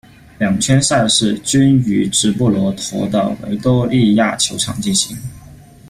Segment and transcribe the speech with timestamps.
[0.39, 5.15] 两圈赛事均于直布罗陀的维多利亚球场进行。